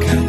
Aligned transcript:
가까 0.00 0.21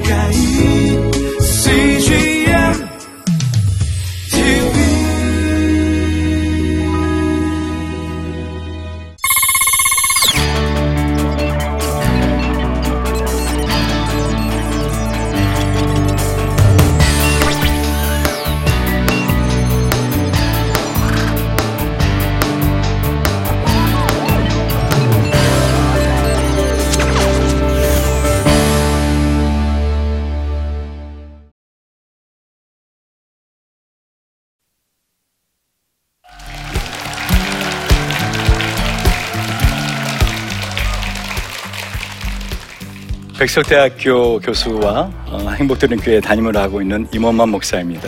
백석대학교 43.38 44.40
교수와 44.40 45.12
어, 45.28 45.50
행복드림 45.58 46.00
교회 46.00 46.20
담임을 46.20 46.55
하고 46.55 46.82
있는 46.82 47.08
임원만 47.12 47.50
목사입니다. 47.50 48.08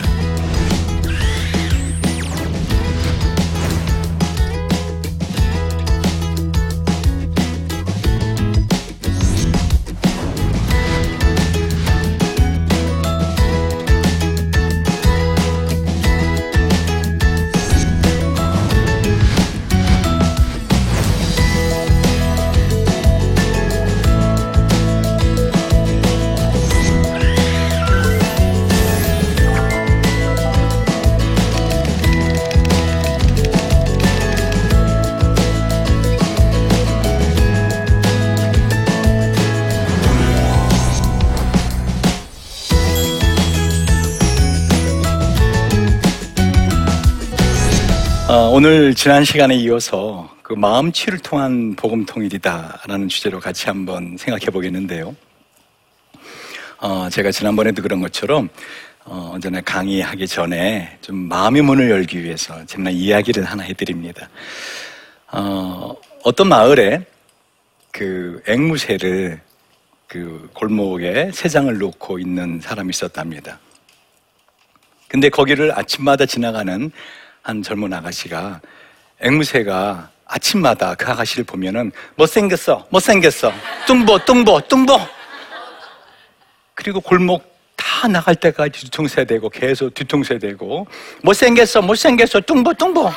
어, 48.28 48.50
오늘 48.50 48.92
지난 48.92 49.22
시간에 49.22 49.54
이어서 49.54 50.28
그 50.42 50.52
마음 50.52 50.90
치유를 50.90 51.20
통한 51.20 51.76
복음 51.76 52.04
통일이다라는 52.04 53.08
주제로 53.08 53.38
같이 53.38 53.68
한번 53.68 54.16
생각해 54.16 54.46
보겠는데요. 54.46 55.14
어, 56.78 57.08
제가 57.08 57.30
지난번에도 57.30 57.82
그런 57.82 58.00
것처럼 58.00 58.48
어, 59.04 59.30
언제나 59.34 59.60
강의하기 59.60 60.26
전에 60.26 60.98
좀 61.02 61.14
마음의 61.28 61.62
문을 61.62 61.88
열기 61.88 62.20
위해서 62.20 62.66
제가 62.66 62.90
이야기를 62.90 63.44
하나 63.44 63.62
해드립니다. 63.62 64.28
어, 65.30 65.94
어떤 66.24 66.48
마을에 66.48 67.06
그 67.92 68.42
앵무새를 68.48 69.40
그 70.08 70.50
골목에 70.52 71.30
새 71.32 71.48
장을 71.48 71.78
놓고 71.78 72.18
있는 72.18 72.60
사람이 72.60 72.90
있었답니다. 72.90 73.60
근데 75.06 75.28
거기를 75.28 75.78
아침마다 75.78 76.26
지나가는 76.26 76.90
한 77.46 77.62
젊은 77.62 77.92
아가씨가 77.92 78.60
앵무새가 79.20 80.10
아침마다 80.24 80.96
그 80.96 81.08
아가씨를 81.08 81.44
보면은 81.44 81.92
못생겼어, 82.16 82.88
못생겼어, 82.90 83.52
뚱보, 83.86 84.18
뚱보, 84.24 84.62
뚱보. 84.62 84.98
그리고 86.74 87.00
골목 87.00 87.44
다 87.76 88.08
나갈 88.08 88.34
때까지 88.34 88.72
뒤통수대고 88.80 89.50
계속 89.50 89.94
뒤통수대고 89.94 90.88
못생겼어, 91.22 91.82
못생겼어, 91.82 92.40
뚱보, 92.40 92.74
뚱보. 92.74 93.12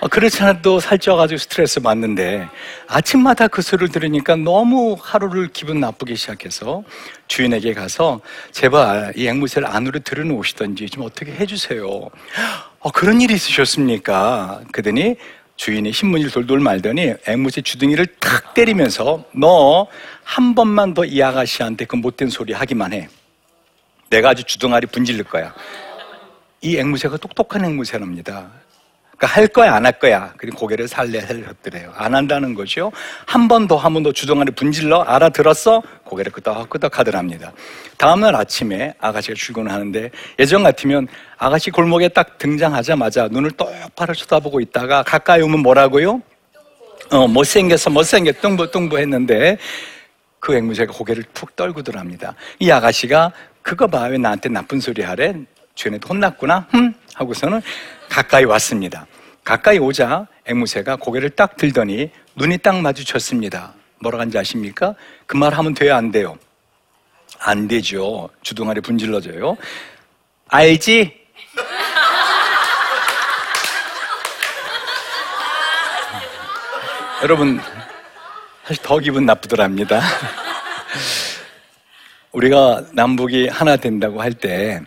어, 0.00 0.08
그렇지 0.08 0.42
않아도 0.42 0.80
살쪄가지고 0.80 1.38
스트레스 1.38 1.78
받는데 1.78 2.48
아침마다 2.88 3.46
그 3.46 3.62
소리를 3.62 3.88
들으니까 3.90 4.34
너무 4.34 4.96
하루를 5.00 5.48
기분 5.52 5.78
나쁘기 5.78 6.16
시작해서 6.16 6.82
주인에게 7.28 7.72
가서 7.72 8.20
제발 8.50 9.12
이 9.16 9.28
앵무새를 9.28 9.68
안으로 9.68 10.00
들여놓으시던지 10.00 10.90
좀 10.90 11.04
어떻게 11.04 11.30
해주세요. 11.32 12.10
어, 12.84 12.90
그런 12.90 13.20
일이 13.22 13.32
있으셨습니까? 13.34 14.60
그더니 14.70 15.16
주인이 15.56 15.90
신문지를 15.90 16.30
돌돌 16.32 16.60
말더니 16.60 17.14
앵무새 17.26 17.62
주둥이를 17.62 18.06
탁 18.20 18.52
때리면서 18.54 19.24
너 19.32 19.88
한 20.24 20.54
번만 20.54 20.94
더 20.94 21.04
이 21.04 21.22
아가씨한테 21.22 21.84
그 21.84 21.96
못된 21.96 22.28
소리 22.30 22.52
하기만 22.52 22.92
해. 22.92 23.08
내가 24.10 24.30
아주 24.30 24.42
주둥아리 24.44 24.86
분질릴 24.86 25.24
거야. 25.24 25.54
이 26.62 26.78
앵무새가 26.78 27.18
똑똑한 27.18 27.64
앵무새랍니다. 27.64 28.50
그러니까 29.24 29.26
할 29.26 29.46
거야 29.48 29.74
안 29.74 29.84
할 29.84 29.92
거야. 29.98 30.32
그리고 30.36 30.58
고개를 30.58 30.88
살려살렸더래요. 30.88 31.92
안 31.96 32.14
한다는 32.14 32.54
거죠. 32.54 32.90
한 33.26 33.48
번더 33.48 33.76
하면 33.76 34.02
너 34.02 34.12
주둥아리 34.12 34.52
분질러 34.52 35.02
알아들었어? 35.02 35.82
고개를 36.04 36.32
끄덕끄덕 36.32 36.98
하더랍니다. 36.98 37.52
다음날 37.96 38.34
아침에 38.34 38.94
아가씨가 38.98 39.34
출근을 39.36 39.70
하는데 39.72 40.10
예전 40.38 40.62
같으면 40.62 41.08
아가씨 41.38 41.70
골목에 41.70 42.08
딱 42.08 42.38
등장하자마자 42.38 43.28
눈을 43.30 43.50
똑바로 43.52 44.14
쳐다보고 44.14 44.60
있다가 44.60 45.02
가까이 45.02 45.42
오면 45.42 45.60
뭐라고요? 45.60 46.22
어, 47.10 47.28
못생겼어, 47.28 47.90
못생겼, 47.90 48.40
뚱부, 48.40 48.70
뚱부 48.70 48.98
했는데 48.98 49.58
그 50.40 50.54
앵무새가 50.56 50.92
고개를 50.92 51.24
푹 51.34 51.56
떨구더랍니다. 51.56 52.34
이 52.58 52.70
아가씨가 52.70 53.32
그거 53.62 53.86
봐, 53.86 54.04
왜 54.04 54.18
나한테 54.18 54.48
나쁜 54.48 54.80
소리 54.80 55.02
하래? 55.02 55.34
주인한테 55.74 56.06
혼났구나? 56.08 56.66
흠? 56.70 56.94
하고서는 57.14 57.60
가까이 58.08 58.44
왔습니다. 58.44 59.06
가까이 59.44 59.78
오자 59.78 60.26
앵무새가 60.46 60.96
고개를 60.96 61.30
딱 61.30 61.56
들더니 61.56 62.10
눈이 62.36 62.58
딱 62.58 62.80
마주쳤습니다. 62.80 63.74
뭐라고 64.00 64.22
한지 64.22 64.38
아십니까? 64.38 64.94
그 65.26 65.36
말 65.36 65.52
하면 65.54 65.74
돼요, 65.74 65.94
안 65.94 66.10
돼요? 66.10 66.36
안 67.38 67.68
되죠. 67.68 68.28
주둥아리 68.42 68.80
분질러져요. 68.80 69.56
알지? 70.48 71.24
여러분, 77.22 77.60
사실 78.64 78.82
더 78.82 78.98
기분 78.98 79.24
나쁘더랍니다. 79.26 80.00
우리가 82.32 82.82
남북이 82.92 83.48
하나 83.48 83.76
된다고 83.76 84.20
할 84.20 84.32
때 84.34 84.80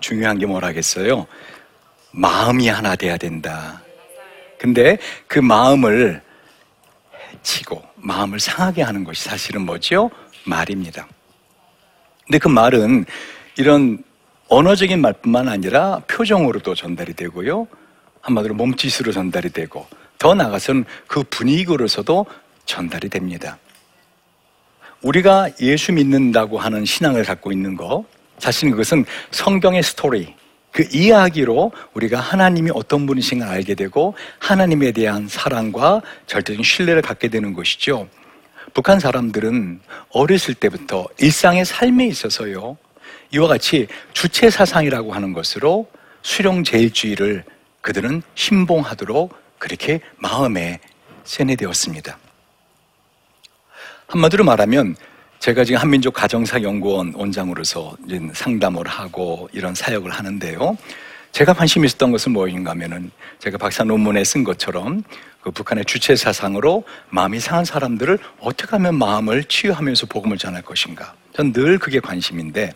중요한 0.00 0.38
게 0.38 0.46
뭐라겠어요? 0.46 1.26
마음이 2.12 2.68
하나 2.68 2.94
돼야 2.96 3.16
된다. 3.16 3.82
근데 4.58 4.98
그 5.26 5.38
마음을 5.38 6.22
해치고 7.32 7.82
마음을 7.96 8.38
상하게 8.38 8.82
하는 8.82 9.04
것이 9.04 9.24
사실은 9.24 9.62
뭐죠? 9.62 10.10
말입니다. 10.44 11.08
근데 12.26 12.38
그 12.38 12.48
말은 12.48 13.04
이런 13.56 14.02
언어적인 14.48 15.00
말뿐만 15.00 15.48
아니라 15.48 16.00
표정으로도 16.06 16.74
전달이 16.74 17.14
되고요. 17.14 17.66
한마디로 18.20 18.54
몸짓으로 18.54 19.12
전달이 19.12 19.50
되고 19.50 19.86
더 20.18 20.34
나아가서는 20.34 20.84
그 21.06 21.24
분위기로서도 21.24 22.26
전달이 22.66 23.08
됩니다. 23.08 23.58
우리가 25.02 25.48
예수 25.60 25.92
믿는다고 25.92 26.58
하는 26.58 26.84
신앙을 26.84 27.24
갖고 27.24 27.50
있는 27.50 27.76
거, 27.76 28.04
사실 28.38 28.70
그것은 28.70 29.04
성경의 29.32 29.82
스토리, 29.82 30.34
그 30.72 30.88
이야기로 30.90 31.70
우리가 31.92 32.18
하나님이 32.18 32.70
어떤 32.74 33.06
분이신가 33.06 33.48
알게 33.48 33.74
되고 33.74 34.14
하나님에 34.38 34.92
대한 34.92 35.28
사랑과 35.28 36.00
절대적인 36.26 36.64
신뢰를 36.64 37.02
갖게 37.02 37.28
되는 37.28 37.52
것이죠. 37.52 38.08
북한 38.74 38.98
사람들은 38.98 39.80
어렸을 40.10 40.54
때부터 40.54 41.06
일상의 41.18 41.66
삶에 41.66 42.06
있어서요. 42.06 42.78
이와 43.32 43.48
같이 43.48 43.86
주체 44.14 44.50
사상이라고 44.50 45.12
하는 45.12 45.32
것으로 45.34 45.88
수령 46.22 46.64
제일주의를 46.64 47.44
그들은 47.82 48.22
신봉하도록 48.34 49.34
그렇게 49.58 50.00
마음에 50.16 50.80
세뇌되었습니다. 51.24 52.18
한마디로 54.06 54.44
말하면 54.44 54.96
제가 55.42 55.64
지금 55.64 55.80
한민족 55.80 56.14
가정사 56.14 56.62
연구원 56.62 57.14
원장으로서 57.16 57.96
상담을 58.32 58.86
하고 58.86 59.48
이런 59.52 59.74
사역을 59.74 60.08
하는데요. 60.08 60.78
제가 61.32 61.52
관심 61.52 61.84
있었던 61.84 62.12
것은 62.12 62.30
뭐인가 62.30 62.70
하면은 62.70 63.10
제가 63.40 63.58
박사 63.58 63.82
논문에 63.82 64.22
쓴 64.22 64.44
것처럼 64.44 65.02
그 65.40 65.50
북한의 65.50 65.84
주체 65.84 66.14
사상으로 66.14 66.84
마음이 67.08 67.40
상한 67.40 67.64
사람들을 67.64 68.20
어떻게 68.38 68.70
하면 68.70 68.94
마음을 68.94 69.42
치유하면서 69.42 70.06
복음을 70.06 70.38
전할 70.38 70.62
것인가. 70.62 71.12
전 71.32 71.52
늘 71.52 71.76
그게 71.76 71.98
관심인데 71.98 72.72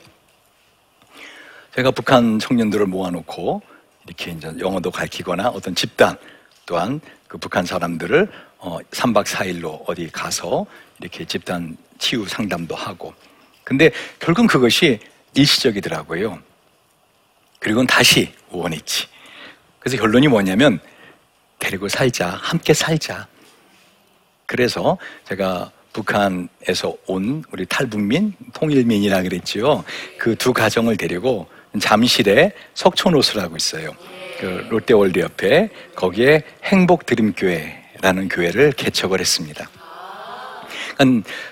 제가 1.76 1.92
북한 1.92 2.40
청년들을 2.40 2.84
모아놓고 2.86 3.62
이렇게 4.06 4.32
이제 4.32 4.52
영어도 4.58 4.90
가르치거나 4.90 5.50
어떤 5.50 5.76
집단 5.76 6.16
또한 6.66 7.00
그 7.28 7.38
북한 7.38 7.64
사람들을 7.64 8.28
어 8.58 8.78
3박 8.90 9.24
4일로 9.24 9.84
어디 9.86 10.10
가서 10.10 10.66
이렇게 10.98 11.24
집단 11.24 11.76
치유 11.98 12.26
상담도 12.26 12.74
하고 12.74 13.14
근데 13.64 13.90
결국은 14.20 14.46
그것이 14.46 15.00
일시적이더라고요. 15.34 16.38
그리고는 17.58 17.86
다시 17.86 18.32
원했지. 18.48 19.06
그래서 19.80 19.96
결론이 19.98 20.28
뭐냐면 20.28 20.78
데리고 21.58 21.88
살자, 21.88 22.28
함께 22.28 22.72
살자. 22.74 23.26
그래서 24.46 24.98
제가 25.28 25.72
북한에서 25.92 26.94
온 27.06 27.42
우리 27.50 27.66
탈북민, 27.66 28.34
통일민이라 28.52 29.22
그랬지요. 29.22 29.84
그 30.18 30.36
두 30.36 30.52
가정을 30.52 30.96
데리고 30.96 31.48
잠실에 31.80 32.52
석촌호수라고 32.74 33.56
있어요. 33.56 33.94
그 34.38 34.66
롯데월드 34.70 35.18
옆에 35.18 35.70
거기에 35.94 36.42
행복드림교회라는 36.64 38.28
교회를 38.28 38.72
개척을 38.72 39.20
했습니다. 39.20 39.68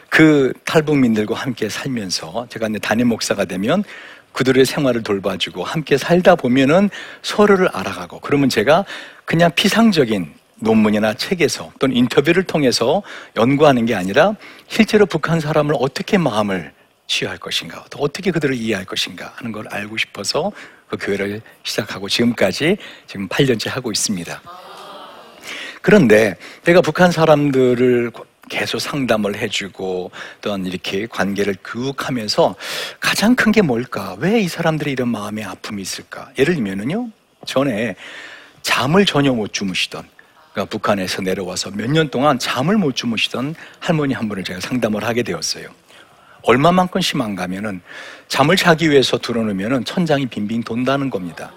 그 0.09 0.53
탈북민들과 0.65 1.35
함께 1.35 1.69
살면서 1.69 2.47
제가 2.51 2.69
이제 2.69 2.79
담임 2.79 3.09
목사가 3.09 3.45
되면 3.45 3.85
그들의 4.33 4.65
생활을 4.65 5.03
돌봐주고 5.03 5.65
함께 5.65 5.97
살다 5.97 6.35
보면은 6.35 6.91
서로를 7.23 7.69
알아가고 7.69 8.21
그러면 8.21 8.49
제가 8.49 8.85
그냥 9.25 9.51
피상적인 9.55 10.35
논문이나 10.57 11.15
책에서 11.15 11.73
또는 11.79 11.97
인터뷰를 11.97 12.43
통해서 12.45 13.03
연구하는 13.37 13.87
게 13.87 13.95
아니라 13.95 14.35
실제로 14.69 15.07
북한 15.07 15.41
사람을 15.41 15.75
어떻게 15.79 16.19
마음을 16.19 16.73
치유할 17.07 17.39
것인가, 17.39 17.85
또 17.91 17.99
어떻게 18.01 18.31
그들을 18.31 18.55
이해할 18.55 18.85
것인가 18.85 19.33
하는 19.37 19.53
걸 19.53 19.69
알고 19.69 19.97
싶어서 19.99 20.53
그 20.89 20.97
교회를 20.97 21.43
시작하고 21.63 22.09
지금까지 22.09 22.77
지금 23.07 23.29
8년째 23.29 23.69
하고 23.69 23.91
있습니다. 23.93 24.41
그런데 25.83 26.37
내가 26.63 26.81
북한 26.81 27.13
사람들을 27.13 28.11
계속 28.49 28.79
상담을 28.79 29.37
해주고 29.37 30.11
또한 30.41 30.67
이렇게 30.67 31.07
관계를 31.07 31.57
교육하면서 31.65 32.57
가장 33.01 33.35
큰 33.35 33.53
게 33.53 33.63
뭘까? 33.63 34.17
왜 34.19 34.41
이 34.43 34.49
사람들이 34.49 34.93
이런 34.93 35.09
마음의 35.09 35.45
아픔이 35.45 35.81
있을까? 35.83 36.31
예를 36.39 36.55
들면은요, 36.55 37.09
전에 37.47 37.95
잠을 38.63 39.05
전혀 39.07 39.33
못 39.33 39.53
주무시던 39.53 40.03
그러니까 40.53 40.71
북한에서 40.71 41.23
내려와서 41.23 41.71
몇 41.73 41.89
년 41.91 42.09
동안 42.11 42.39
잠을 42.39 42.77
못 42.79 42.95
주무시던 42.97 43.55
할머니 43.81 44.15
한 44.15 44.29
분을 44.29 44.45
제가 44.45 44.61
상담을 44.61 45.05
하게 45.05 45.23
되었어요. 45.23 45.69
얼마만큼 46.43 47.01
심한가 47.01 47.45
하면은 47.45 47.81
잠을 48.29 48.57
자기 48.57 48.91
위해서 48.91 49.17
들어놓으면은 49.19 49.85
천장이 49.85 50.27
빙빙 50.27 50.63
돈다는 50.63 51.09
겁니다. 51.11 51.53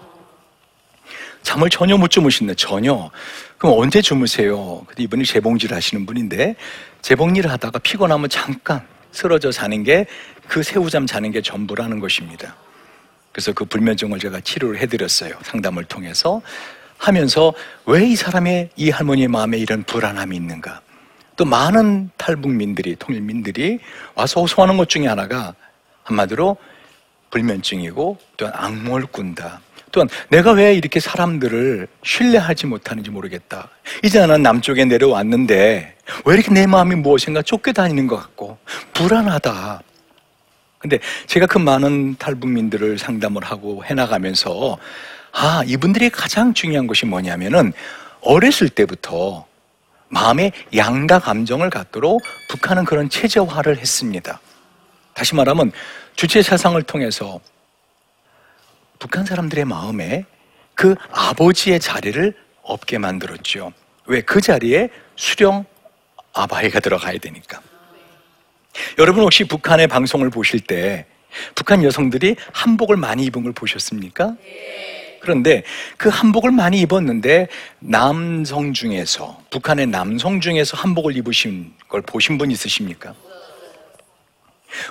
잠을 1.47 1.69
전혀 1.69 1.95
못 1.95 2.09
주무신다, 2.09 2.55
전혀. 2.55 3.09
그럼 3.57 3.79
언제 3.79 4.01
주무세요? 4.01 4.83
근데 4.85 5.03
이분이 5.03 5.23
재봉질 5.23 5.73
하시는 5.73 6.05
분인데, 6.05 6.57
재봉일을 7.01 7.49
하다가 7.49 7.79
피곤하면 7.79 8.27
잠깐 8.27 8.85
쓰러져 9.13 9.49
자는 9.51 9.83
게 9.83 10.05
그 10.49 10.61
새우잠 10.63 11.05
자는 11.07 11.31
게 11.31 11.41
전부라는 11.41 11.99
것입니다. 11.99 12.55
그래서 13.31 13.53
그 13.53 13.63
불면증을 13.65 14.19
제가 14.19 14.41
치료를 14.41 14.79
해드렸어요. 14.79 15.33
상담을 15.43 15.85
통해서. 15.85 16.41
하면서 16.97 17.53
왜 17.85 18.05
이 18.07 18.15
사람의, 18.17 18.69
이 18.75 18.89
할머니의 18.89 19.29
마음에 19.29 19.57
이런 19.57 19.83
불안함이 19.83 20.35
있는가? 20.35 20.81
또 21.37 21.45
많은 21.45 22.09
탈북민들이, 22.17 22.95
통일민들이 22.97 23.79
와서 24.15 24.41
호소하는 24.41 24.75
것 24.77 24.89
중에 24.89 25.07
하나가 25.07 25.53
한마디로 26.03 26.57
불면증이고 27.29 28.17
또한 28.35 28.53
악몽을 28.55 29.05
꾼다. 29.07 29.61
또한 29.91 30.09
내가 30.29 30.51
왜 30.51 30.73
이렇게 30.73 30.99
사람들을 30.99 31.87
신뢰하지 32.03 32.65
못하는지 32.67 33.09
모르겠다. 33.09 33.69
이제 34.03 34.19
나는 34.19 34.43
남쪽에 34.43 34.85
내려왔는데 34.85 35.95
왜 36.25 36.33
이렇게 36.33 36.53
내 36.53 36.67
마음이 36.67 36.95
무엇인가 36.95 37.41
쫓겨다니는 37.41 38.07
것 38.07 38.17
같고 38.17 38.57
불안하다. 38.93 39.81
근데 40.79 40.99
제가 41.25 41.47
그 41.47 41.57
많은 41.57 42.17
탈북민들을 42.17 42.97
상담을 42.97 43.43
하고 43.43 43.83
해나가면서 43.85 44.77
아, 45.31 45.63
이분들이 45.65 46.09
가장 46.09 46.53
중요한 46.53 46.87
것이 46.87 47.05
뭐냐면은 47.05 47.73
어렸을 48.21 48.69
때부터 48.69 49.45
마음의 50.09 50.51
양가 50.75 51.19
감정을 51.19 51.69
갖도록 51.69 52.21
북한은 52.49 52.85
그런 52.85 53.09
체제화를 53.09 53.77
했습니다. 53.77 54.39
다시 55.13 55.35
말하면 55.35 55.71
주체 56.15 56.41
사상을 56.41 56.81
통해서 56.83 57.39
북한 58.99 59.25
사람들의 59.25 59.65
마음에 59.65 60.25
그 60.73 60.95
아버지의 61.11 61.79
자리를 61.79 62.33
없게 62.61 62.97
만들었죠. 62.97 63.73
왜? 64.05 64.21
그 64.21 64.41
자리에 64.41 64.89
수령 65.15 65.65
아바이가 66.33 66.79
들어가야 66.79 67.17
되니까. 67.17 67.61
여러분 68.99 69.23
혹시 69.23 69.43
북한의 69.43 69.87
방송을 69.87 70.29
보실 70.29 70.59
때 70.59 71.05
북한 71.55 71.83
여성들이 71.83 72.35
한복을 72.51 72.95
많이 72.95 73.25
입은 73.25 73.43
걸 73.43 73.53
보셨습니까? 73.53 74.35
그런데 75.19 75.63
그 75.97 76.09
한복을 76.09 76.51
많이 76.51 76.79
입었는데 76.81 77.47
남성 77.79 78.73
중에서 78.73 79.41
북한의 79.49 79.87
남성 79.87 80.39
중에서 80.39 80.77
한복을 80.77 81.17
입으신 81.17 81.73
걸 81.89 82.01
보신 82.01 82.37
분 82.37 82.51
있으십니까? 82.51 83.13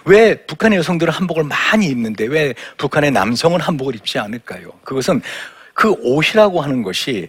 왜 0.05 0.35
북한의 0.47 0.79
여성들은 0.79 1.13
한복을 1.13 1.45
많이 1.45 1.87
입는데 1.87 2.27
왜 2.27 2.55
북한의 2.77 3.11
남성은 3.11 3.61
한복을 3.61 3.95
입지 3.95 4.19
않을까요? 4.19 4.71
그것은 4.85 5.23
그 5.75 5.91
옷이라고 5.91 6.61
하는 6.61 6.83
것이 6.83 7.29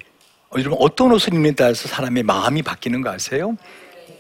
여러분 0.56 0.78
어떤 0.80 1.12
옷을 1.12 1.34
입는 1.34 1.56
따라서 1.56 1.88
사람의 1.88 2.24
마음이 2.24 2.62
바뀌는 2.62 3.02
거 3.02 3.12
아세요? 3.12 3.56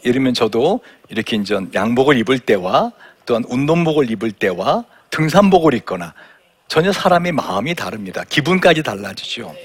예를 0.03 0.13
들면 0.13 0.33
저도 0.33 0.81
이렇게 1.09 1.37
이제 1.37 1.57
양복을 1.73 2.17
입을 2.17 2.39
때와 2.39 2.91
또한 3.25 3.43
운동복을 3.47 4.11
입을 4.11 4.31
때와 4.31 4.83
등산복을 5.09 5.73
입거나 5.75 6.13
전혀 6.67 6.91
사람의 6.91 7.31
마음이 7.31 7.75
다릅니다. 7.75 8.23
기분까지 8.27 8.83
달라지죠. 8.83 9.55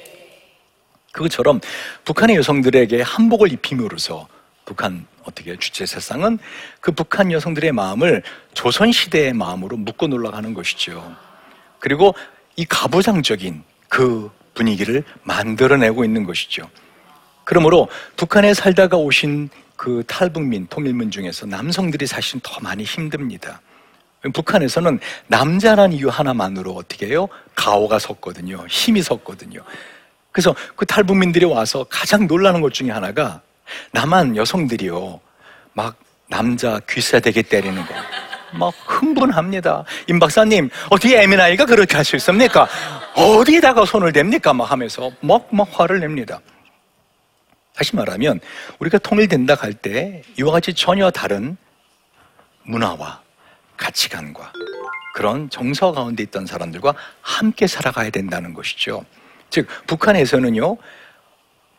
그것처럼 1.10 1.60
북한의 2.04 2.36
여성들에게 2.36 3.02
한복을 3.02 3.52
입힘으로써 3.52 4.28
북한 4.64 5.06
어떻게 5.24 5.56
주체 5.56 5.86
세상은 5.86 6.38
그 6.80 6.92
북한 6.92 7.32
여성들의 7.32 7.72
마음을 7.72 8.22
조선 8.54 8.92
시대의 8.92 9.32
마음으로 9.32 9.76
묶어 9.76 10.06
놀라가는 10.06 10.54
것이죠. 10.54 11.14
그리고 11.78 12.14
이 12.56 12.64
가부장적인 12.64 13.62
그 13.88 14.30
분위기를 14.54 15.04
만들어내고 15.22 16.04
있는 16.04 16.24
것이죠. 16.24 16.68
그러므로 17.44 17.88
북한에 18.16 18.54
살다가 18.54 18.96
오신 18.96 19.50
그 19.76 20.04
탈북민, 20.06 20.66
통일민 20.68 21.10
중에서 21.10 21.46
남성들이 21.46 22.06
사실 22.06 22.38
더 22.42 22.60
많이 22.60 22.84
힘듭니다. 22.84 23.60
북한에서는 24.32 25.00
남자란 25.26 25.92
이유 25.92 26.08
하나만으로 26.08 26.72
어떻게 26.72 27.08
해요? 27.08 27.28
가오가 27.56 27.98
섰거든요. 27.98 28.64
힘이 28.68 29.02
섰거든요. 29.02 29.60
그래서 30.30 30.54
그 30.76 30.86
탈북민들이 30.86 31.44
와서 31.44 31.84
가장 31.90 32.28
놀라는 32.28 32.60
것 32.60 32.72
중에 32.72 32.90
하나가 32.90 33.42
남한 33.92 34.36
여성들이요. 34.36 35.20
막 35.74 35.96
남자 36.28 36.80
귀싸대게 36.88 37.42
때리는 37.42 37.84
거. 37.86 37.94
막 38.54 38.74
흥분합니다. 38.86 39.84
임 40.08 40.18
박사님, 40.18 40.68
어떻게 40.90 41.22
에미나이가 41.22 41.64
그렇게 41.64 41.96
할 41.96 42.04
수 42.04 42.16
있습니까? 42.16 42.68
어디에다가 43.14 43.84
손을 43.86 44.12
댑니까? 44.12 44.54
막 44.54 44.70
하면서 44.70 45.10
막, 45.20 45.48
막 45.50 45.68
화를 45.72 46.00
냅니다. 46.00 46.40
다시 47.74 47.96
말하면, 47.96 48.40
우리가 48.78 48.98
통일된다 48.98 49.54
할 49.54 49.72
때 49.72 50.22
이와 50.38 50.52
같이 50.52 50.74
전혀 50.74 51.10
다른 51.10 51.56
문화와 52.64 53.22
가치관과 53.78 54.52
그런 55.14 55.48
정서 55.50 55.92
가운데 55.92 56.22
있던 56.22 56.44
사람들과 56.46 56.94
함께 57.22 57.66
살아가야 57.66 58.10
된다는 58.10 58.52
것이죠. 58.52 59.04
즉, 59.48 59.66
북한에서는요, 59.86 60.76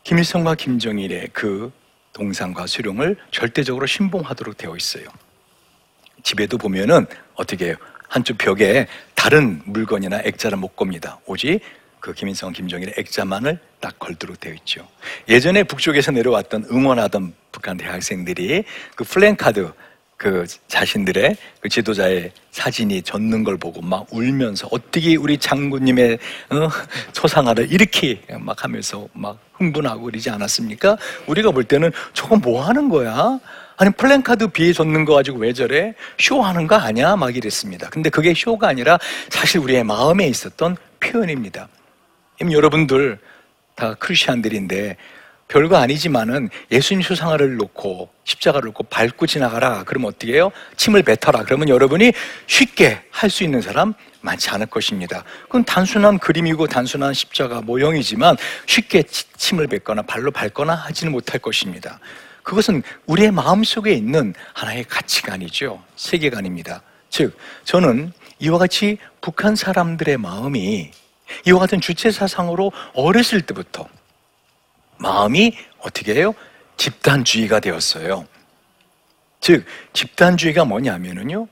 김일성과 0.03 0.55
김정일의 0.55 1.29
그 1.31 1.71
동상과 2.11 2.67
수령을 2.67 3.15
절대적으로 3.31 3.85
신봉하도록 3.85 4.57
되어 4.57 4.75
있어요. 4.75 5.05
집에도 6.23 6.57
보면은 6.57 7.05
어떻게? 7.35 7.75
한쪽 8.09 8.37
벽에 8.37 8.87
다른 9.15 9.61
물건이나 9.65 10.21
액자를 10.23 10.57
못 10.57 10.75
겁니다. 10.75 11.19
오직 11.25 11.61
그 11.99 12.13
김일성, 12.13 12.51
김정일의 12.51 12.95
액자만을 12.97 13.57
딱 13.79 13.97
걸도록 13.97 14.39
되어 14.39 14.53
있죠. 14.55 14.87
예전에 15.29 15.63
북쪽에서 15.63 16.11
내려왔던 16.11 16.65
응원하던 16.69 17.33
북한 17.51 17.77
대학생들이 17.77 18.65
그 18.95 19.03
플랜카드 19.05 19.71
그 20.23 20.45
자신들의 20.69 21.35
그 21.59 21.67
지도자의 21.67 22.31
사진이 22.51 23.01
젖는 23.01 23.43
걸 23.43 23.57
보고 23.57 23.81
막 23.81 24.07
울면서 24.09 24.69
어떻게 24.71 25.17
우리 25.17 25.37
장군님의 25.37 26.17
어, 26.49 26.69
초상화를 27.11 27.69
이렇게 27.69 28.21
막 28.39 28.63
하면서 28.63 29.05
막 29.11 29.37
흥분하고 29.55 30.03
그러지 30.03 30.29
않았습니까? 30.29 30.97
우리가 31.27 31.51
볼 31.51 31.65
때는 31.65 31.91
저건 32.13 32.39
뭐 32.39 32.65
하는 32.65 32.87
거야? 32.87 33.37
아니 33.75 33.91
플랜카드 33.91 34.47
비에 34.47 34.71
젖는 34.71 35.03
거 35.03 35.15
가지고 35.15 35.39
왜 35.39 35.51
저래? 35.51 35.93
쇼하는 36.17 36.67
거 36.67 36.75
아니야? 36.75 37.17
막 37.17 37.35
이랬습니다. 37.35 37.89
근데 37.89 38.09
그게 38.09 38.33
쇼가 38.33 38.69
아니라 38.69 38.97
사실 39.27 39.59
우리의 39.59 39.83
마음에 39.83 40.25
있었던 40.27 40.77
표현입니다. 41.01 41.67
여러분들 42.49 43.19
다 43.75 43.93
크리스천들인데 43.95 44.95
별거 45.53 45.77
아니지만은 45.77 46.49
예수님 46.71 47.03
수상화를 47.03 47.57
놓고 47.57 48.09
십자가를 48.23 48.65
놓고 48.69 48.85
밟고 48.85 49.27
지나가라. 49.27 49.83
그러면 49.83 50.09
어떻게 50.09 50.33
해요? 50.33 50.51
침을 50.77 51.03
뱉어라. 51.03 51.43
그러면 51.43 51.69
여러분이 51.69 52.11
쉽게 52.47 53.03
할 53.11 53.29
수 53.29 53.43
있는 53.43 53.61
사람 53.61 53.93
많지 54.21 54.49
않을 54.49 54.65
것입니다. 54.67 55.23
그건 55.43 55.63
단순한 55.63 56.17
그림이고 56.17 56.65
단순한 56.67 57.13
십자가 57.13 57.61
모형이지만 57.61 58.35
쉽게 58.65 59.03
침을 59.03 59.67
뱉거나 59.67 60.01
발로 60.01 60.31
밟거나 60.31 60.73
하지는 60.73 61.11
못할 61.11 61.39
것입니다. 61.39 61.99
그것은 62.41 62.81
우리의 63.05 63.31
마음 63.31 63.63
속에 63.63 63.93
있는 63.93 64.33
하나의 64.53 64.85
가치관이죠. 64.85 65.83
세계관입니다. 65.95 66.81
즉, 67.09 67.37
저는 67.63 68.11
이와 68.39 68.57
같이 68.57 68.97
북한 69.21 69.55
사람들의 69.55 70.17
마음이 70.17 70.91
이와 71.45 71.59
같은 71.59 71.79
주체 71.79 72.09
사상으로 72.11 72.71
어렸을 72.93 73.41
때부터 73.41 73.87
마음이 74.97 75.57
어떻게 75.79 76.15
해요? 76.15 76.33
집단주의가 76.77 77.59
되었어요. 77.59 78.25
즉, 79.41 79.65
집단주의가 79.93 80.65
뭐냐면요. 80.65 81.47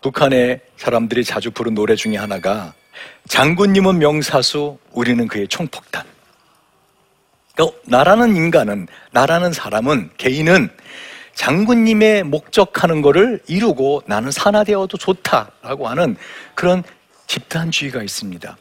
북한의 0.00 0.60
사람들이 0.76 1.24
자주 1.24 1.50
부른 1.50 1.74
노래 1.74 1.94
중에 1.94 2.16
하나가 2.16 2.74
장군님은 3.28 3.98
명사수, 3.98 4.78
우리는 4.92 5.26
그의 5.28 5.48
총폭탄. 5.48 6.04
그러니까 7.54 7.78
나라는 7.84 8.36
인간은, 8.36 8.88
나라는 9.12 9.52
사람은, 9.52 10.10
개인은 10.16 10.68
장군님의 11.34 12.24
목적하는 12.24 13.02
것을 13.02 13.40
이루고 13.46 14.02
나는 14.06 14.30
산화되어도 14.30 14.96
좋다라고 14.98 15.88
하는 15.88 16.16
그런 16.54 16.82
집단주의가 17.26 18.02
있습니다. 18.02 18.56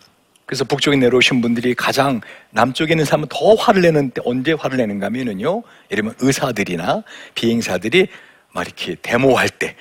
그래서 0.54 0.66
북쪽에 0.66 0.96
내려오신 0.98 1.42
분들이 1.42 1.74
가장 1.74 2.22
남쪽에 2.52 2.94
있는 2.94 3.06
사람은 3.06 3.28
더 3.28 3.56
화를 3.56 3.82
내는 3.82 4.12
때 4.12 4.22
언제 4.24 4.54
화를 4.54 4.78
내는가 4.78 5.08
하면은요. 5.08 5.64
예를 5.90 6.04
들면 6.04 6.14
의사들이나 6.20 7.02
비행사들이 7.34 8.08
막 8.52 8.64
이렇게 8.64 8.96
데모할 9.02 9.50
때 9.50 9.76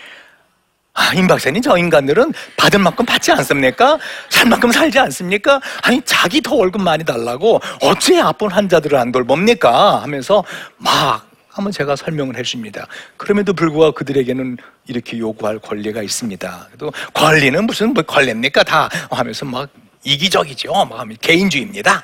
아, 0.95 1.13
임 1.15 1.27
박사님, 1.27 1.61
저 1.61 1.77
인간들은 1.77 2.33
받은 2.57 2.81
만큼 2.81 3.05
받지 3.05 3.33
않습니까? 3.33 3.99
살 4.31 4.49
만큼 4.49 4.73
살지 4.73 4.99
않습니까? 4.99 5.61
아니, 5.83 6.01
자기 6.07 6.41
더 6.41 6.55
월급 6.55 6.81
많이 6.81 7.05
달라고 7.05 7.61
어째 7.83 8.21
아픈 8.21 8.51
환자들을 8.51 8.97
안 8.97 9.13
돌봅니까? 9.13 10.01
하면서 10.01 10.43
막 10.79 11.29
한번 11.51 11.71
제가 11.71 11.97
설명을 11.97 12.39
해줍니다. 12.39 12.87
그럼에도 13.19 13.53
불구하고 13.53 13.93
그들에게는 13.93 14.57
이렇게 14.87 15.19
요구할 15.19 15.59
권리가 15.59 16.03
있습니다. 16.03 16.69
또 16.79 16.91
권리는 17.13 17.63
무슨 17.67 17.93
뭐 17.93 18.03
권리입니까? 18.03 18.63
다 18.63 18.89
하면서 19.11 19.45
막 19.45 19.69
이기적이죠. 20.05 20.73
뭐 20.73 21.05
개인주의입니다. 21.21 22.03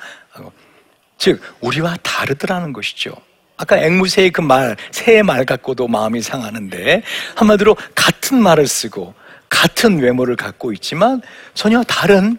즉 1.17 1.41
우리와 1.61 1.97
다르더라는 2.01 2.73
것이죠. 2.73 3.13
아까 3.57 3.77
앵무새의 3.77 4.31
그 4.31 4.39
말, 4.39 4.77
새의 4.91 5.21
말 5.21 5.43
갖고도 5.45 5.87
마음이 5.87 6.21
상하는데 6.21 7.03
한마디로 7.35 7.75
같은 7.93 8.41
말을 8.41 8.67
쓰고 8.67 9.13
같은 9.49 9.99
외모를 9.99 10.37
갖고 10.37 10.71
있지만 10.71 11.21
전혀 11.53 11.83
다른 11.83 12.37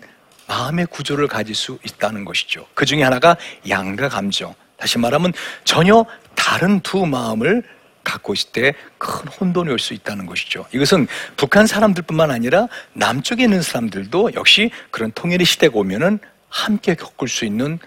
마음의 0.49 0.87
구조를 0.87 1.29
가질 1.29 1.55
수 1.55 1.79
있다는 1.85 2.25
것이죠. 2.25 2.67
그 2.75 2.87
중에 2.87 3.03
하나가 3.03 3.37
양가 3.69 4.09
감정. 4.09 4.55
다시 4.79 4.99
말하면 4.99 5.35
전혀 5.65 6.07
다른 6.35 6.81
두 6.81 7.05
마음을 7.05 7.63
갖고 8.05 8.33
있을 8.33 8.51
때 8.53 8.73
큰 8.99 9.29
혼돈이 9.29 9.71
올 9.71 9.79
수 9.79 9.95
있다는 9.95 10.27
것이죠. 10.27 10.67
이것은 10.73 11.07
북한 11.37 11.67
사람들뿐만 11.67 12.31
아니라 12.31 12.69
남쪽에 12.93 13.45
있는 13.45 13.63
사람들도 13.63 14.35
역시 14.35 14.71
그런 14.91 15.11
통일의 15.13 15.47
시대가 15.47 15.79
오면은 15.79 16.19
함께 16.49 16.95
겪을 16.95 17.29
수 17.29 17.45
있는 17.45 17.79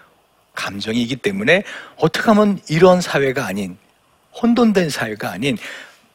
감정이기 0.55 1.17
때문에 1.17 1.63
어떻게 1.97 2.25
하면 2.27 2.59
이런 2.69 3.01
사회가 3.01 3.45
아닌 3.45 3.77
혼돈된 4.41 4.89
사회가 4.89 5.31
아닌 5.31 5.57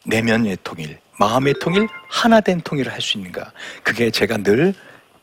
내면의 0.04 0.58
통일, 0.64 0.98
마음의 1.18 1.54
통일, 1.60 1.88
하나 2.08 2.40
된 2.40 2.60
통일을 2.62 2.92
할 2.92 3.00
수 3.00 3.18
있는가. 3.18 3.52
그게 3.82 4.10
제가 4.10 4.38
늘 4.38 4.74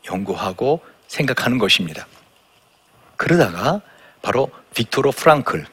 연구하고 0.08 0.80
생각하는 1.08 1.58
것입니다. 1.58 2.06
그러다가 3.16 3.80
바로 4.22 4.50
빅토르 4.74 5.10
프랑클 5.12 5.66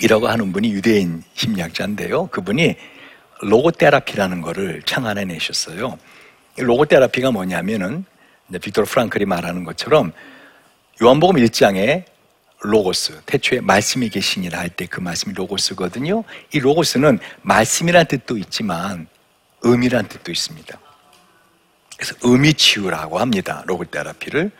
이라고 0.00 0.28
하는 0.28 0.52
분이 0.52 0.72
유대인 0.72 1.22
심리학자인데요. 1.34 2.26
그분이 2.28 2.76
로고테라피라는 3.40 4.40
거를 4.40 4.82
창안해 4.82 5.24
내셨어요. 5.26 5.98
로고테라피가 6.58 7.30
뭐냐면은 7.30 8.04
빅토르 8.60 8.86
프랑클이 8.86 9.24
말하는 9.24 9.64
것처럼 9.64 10.12
요한복음 11.02 11.36
1장에 11.36 12.04
로고스, 12.60 13.20
태초에 13.26 13.60
말씀이 13.60 14.08
계시니라 14.08 14.58
할 14.58 14.70
때 14.70 14.86
그 14.86 15.00
말씀이 15.00 15.34
로고스거든요. 15.34 16.24
이 16.52 16.58
로고스는 16.58 17.18
말씀이란 17.42 18.06
뜻도 18.06 18.38
있지만 18.38 19.06
의미란 19.62 20.08
뜻도 20.08 20.32
있습니다. 20.32 20.78
그래서 21.96 22.14
의미 22.22 22.54
치유라고 22.54 23.18
합니다. 23.18 23.62
로고 23.66 23.84
테라피를 23.84 24.50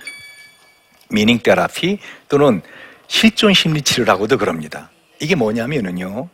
미닝 1.10 1.38
테라피 1.38 1.98
또는 2.28 2.60
실존 3.08 3.54
심리 3.54 3.80
치료라고도 3.82 4.36
그럽니다. 4.38 4.90
이게 5.20 5.34
뭐냐면은요. 5.34 6.28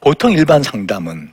보통 0.00 0.32
일반 0.32 0.62
상담은 0.62 1.32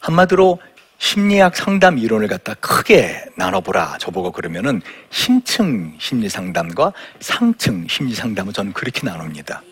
한마디로 0.00 0.58
심리학 0.98 1.56
상담 1.56 1.98
이론을 1.98 2.28
갖다 2.28 2.54
크게 2.54 3.24
나눠보라 3.36 3.98
저보고 3.98 4.32
그러면은 4.32 4.80
심층 5.10 5.94
심리 5.98 6.28
상담과 6.28 6.92
상층 7.20 7.86
심리 7.88 8.14
상담을 8.14 8.52
저는 8.52 8.72
그렇게 8.72 9.02
나눕니다. 9.04 9.62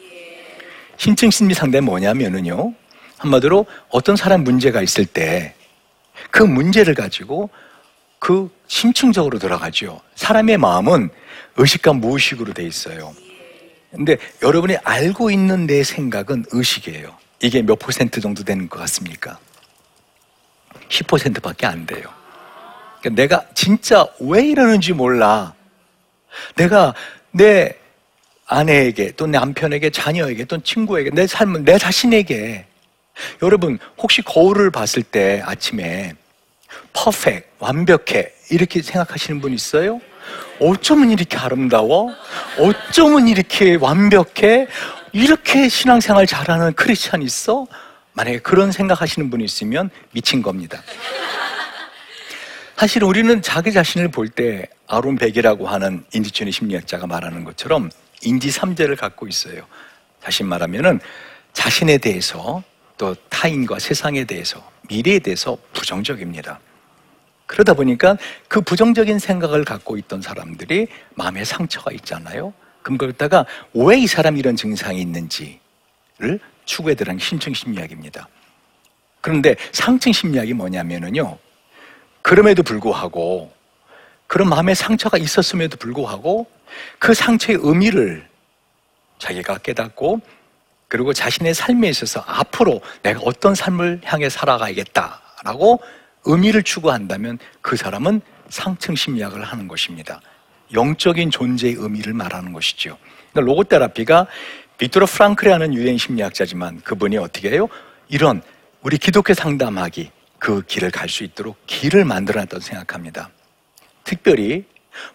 심층 0.96 1.30
심리 1.30 1.54
상담이 1.54 1.84
뭐냐면은요. 1.84 2.72
한마디로 3.18 3.66
어떤 3.90 4.16
사람 4.16 4.44
문제가 4.44 4.82
있을 4.82 5.06
때 5.06 5.56
그 6.30 6.42
문제를 6.42 6.94
가지고 6.94 7.50
그 8.18 8.50
심층적으로 8.66 9.38
들어가죠. 9.38 10.00
사람의 10.14 10.58
마음은 10.58 11.10
의식과 11.56 11.94
무의식으로 11.94 12.52
돼 12.52 12.64
있어요. 12.64 13.14
근데 13.96 14.16
여러분이 14.42 14.76
알고 14.84 15.30
있는 15.30 15.66
내 15.66 15.82
생각은 15.82 16.44
의식이에요. 16.50 17.16
이게 17.40 17.62
몇 17.62 17.78
퍼센트 17.78 18.20
정도 18.20 18.44
되는 18.44 18.68
것 18.68 18.78
같습니까? 18.80 19.38
10%밖에 20.88 21.66
안 21.66 21.86
돼요. 21.86 22.04
그러니까 23.00 23.22
내가 23.22 23.44
진짜 23.54 24.06
왜 24.20 24.46
이러는지 24.46 24.92
몰라. 24.92 25.54
내가 26.56 26.94
내 27.30 27.74
아내에게 28.46 29.12
또 29.12 29.26
내 29.26 29.38
남편에게 29.38 29.90
자녀에게 29.90 30.44
또 30.44 30.58
친구에게 30.62 31.10
내 31.10 31.26
삶은 31.26 31.64
내 31.64 31.78
자신에게 31.78 32.66
여러분 33.42 33.78
혹시 33.98 34.22
거울을 34.22 34.70
봤을 34.70 35.02
때 35.02 35.42
아침에 35.44 36.12
퍼펙 36.92 37.56
완벽해 37.58 38.30
이렇게 38.50 38.82
생각하시는 38.82 39.40
분 39.40 39.52
있어요? 39.52 40.00
어쩌면 40.60 41.10
이렇게 41.10 41.36
아름다워? 41.36 42.12
어쩌면 42.58 43.28
이렇게 43.28 43.74
완벽해? 43.74 44.66
이렇게 45.12 45.68
신앙생활 45.68 46.26
잘하는 46.26 46.74
크리스찬 46.74 47.22
있어? 47.22 47.66
만약에 48.12 48.38
그런 48.38 48.72
생각하시는 48.72 49.28
분이 49.30 49.44
있으면 49.44 49.90
미친 50.12 50.42
겁니다. 50.42 50.82
사실 52.76 53.04
우리는 53.04 53.40
자기 53.42 53.72
자신을 53.72 54.08
볼 54.10 54.28
때 54.28 54.68
아론 54.86 55.16
백이라고 55.16 55.66
하는 55.66 56.04
인디천의 56.12 56.52
심리학자가 56.52 57.06
말하는 57.06 57.44
것처럼 57.44 57.90
인지 58.22 58.50
삼재를 58.50 58.96
갖고 58.96 59.26
있어요. 59.26 59.62
다시 60.22 60.44
말하면은 60.44 61.00
자신에 61.52 61.98
대해서 61.98 62.62
또 62.98 63.14
타인과 63.28 63.78
세상에 63.78 64.24
대해서 64.24 64.62
미래에 64.88 65.18
대해서 65.18 65.56
부정적입니다. 65.72 66.60
그러다 67.46 67.74
보니까 67.74 68.16
그 68.48 68.60
부정적인 68.60 69.18
생각을 69.18 69.64
갖고 69.64 69.96
있던 69.96 70.20
사람들이 70.22 70.88
마음에 71.14 71.44
상처가 71.44 71.92
있잖아요. 71.92 72.52
그럼 72.82 72.98
거기다가 72.98 73.46
왜 73.74 73.98
이 73.98 74.06
사람이 74.06 74.38
이런 74.38 74.56
증상이 74.56 75.00
있는지를 75.00 76.40
추구해 76.64 76.94
들어간 76.94 77.18
신청 77.18 77.54
심리학입니다. 77.54 78.28
그런데 79.20 79.56
상층 79.72 80.12
심리학이 80.12 80.54
뭐냐면요. 80.54 81.38
그럼에도 82.22 82.62
불구하고 82.62 83.52
그런 84.26 84.48
마음에 84.48 84.74
상처가 84.74 85.18
있었음에도 85.18 85.76
불구하고 85.76 86.46
그 86.98 87.14
상처의 87.14 87.58
의미를 87.62 88.28
자기가 89.18 89.58
깨닫고 89.58 90.20
그리고 90.88 91.12
자신의 91.12 91.54
삶에 91.54 91.88
있어서 91.88 92.22
앞으로 92.26 92.80
내가 93.02 93.20
어떤 93.24 93.54
삶을 93.54 94.00
향해 94.04 94.28
살아가야겠다 94.28 95.20
라고 95.44 95.80
의미를 96.26 96.62
추구한다면 96.62 97.38
그 97.60 97.76
사람은 97.76 98.20
상층 98.48 98.94
심리학을 98.94 99.42
하는 99.42 99.66
것입니다. 99.68 100.20
영적인 100.72 101.30
존재의 101.30 101.74
의미를 101.78 102.12
말하는 102.12 102.52
것이죠. 102.52 102.98
그러니까 103.32 103.52
로고테라피가 103.52 104.26
비토르 104.78 105.06
프랑크라는 105.06 105.74
유행 105.74 105.96
심리학자지만 105.96 106.80
그분이 106.82 107.16
어떻게 107.16 107.50
해요? 107.50 107.68
이런 108.08 108.42
우리 108.82 108.98
기독교 108.98 109.32
상담하기 109.34 110.10
그 110.38 110.62
길을 110.62 110.90
갈 110.90 111.08
수 111.08 111.24
있도록 111.24 111.56
길을 111.66 112.04
만들어놨다고 112.04 112.60
생각합니다. 112.60 113.30
특별히 114.04 114.64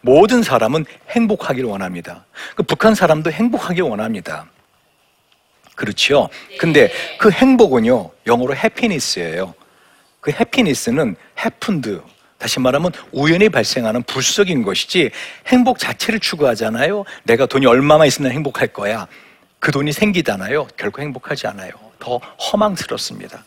모든 0.01 0.43
사람은 0.43 0.85
행복하기를 1.09 1.67
원합니다. 1.69 2.25
그 2.55 2.63
북한 2.63 2.95
사람도 2.95 3.31
행복하기 3.31 3.81
원합니다. 3.81 4.49
그렇죠. 5.75 6.29
근데 6.59 6.91
그 7.17 7.31
행복은요, 7.31 8.11
영어로 8.27 8.55
해피니스예요. 8.55 9.53
그 10.21 10.31
해피니스는 10.31 11.15
해픈드. 11.39 12.01
다시 12.37 12.59
말하면 12.59 12.91
우연히 13.11 13.49
발생하는 13.49 14.03
불속인 14.03 14.63
것이지 14.63 15.11
행복 15.47 15.77
자체를 15.77 16.19
추구하잖아요. 16.19 17.03
내가 17.23 17.45
돈이 17.45 17.65
얼마만 17.65 18.07
있으면 18.07 18.31
행복할 18.31 18.67
거야. 18.67 19.07
그 19.59 19.71
돈이 19.71 19.91
생기잖아요. 19.91 20.67
결코 20.77 21.01
행복하지 21.01 21.47
않아요. 21.47 21.71
더 21.99 22.17
허망스럽습니다. 22.17 23.43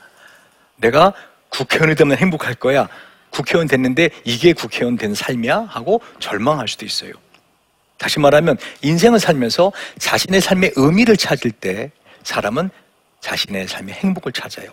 내가 0.76 1.12
국회의원이 1.48 1.96
되면 1.96 2.16
행복할 2.16 2.54
거야. 2.54 2.88
국회의원 3.30 3.66
됐는데 3.66 4.10
이게 4.24 4.52
국회의원 4.52 4.96
된 4.96 5.14
삶이야? 5.14 5.66
하고 5.68 6.00
절망할 6.20 6.68
수도 6.68 6.86
있어요. 6.86 7.12
다시 7.98 8.20
말하면 8.20 8.58
인생을 8.82 9.18
살면서 9.18 9.72
자신의 9.98 10.40
삶의 10.40 10.72
의미를 10.76 11.16
찾을 11.16 11.50
때 11.50 11.90
사람은 12.22 12.70
자신의 13.20 13.66
삶의 13.66 13.94
행복을 13.94 14.32
찾아요. 14.32 14.70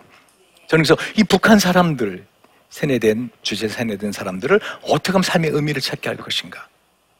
저는 0.66 0.84
그래서 0.84 0.96
이 1.16 1.24
북한 1.24 1.58
사람들, 1.58 2.24
세뇌된, 2.70 3.30
주제 3.42 3.68
세뇌된 3.68 4.12
사람들을 4.12 4.60
어떻게 4.82 5.12
하면 5.12 5.22
삶의 5.22 5.50
의미를 5.50 5.82
찾게 5.82 6.08
할 6.08 6.16
것인가? 6.16 6.66